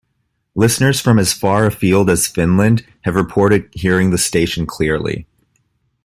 [0.55, 5.27] Listeners from as far afield as Finland have reported hearing the station clearly.